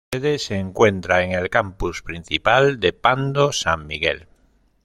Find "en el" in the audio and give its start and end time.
1.21-1.51